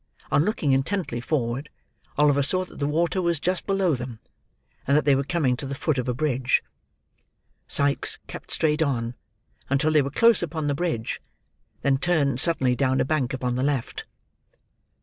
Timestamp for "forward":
1.21-1.69